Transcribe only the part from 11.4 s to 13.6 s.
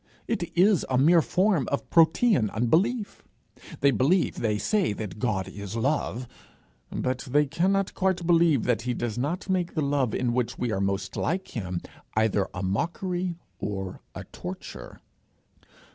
him, either a mockery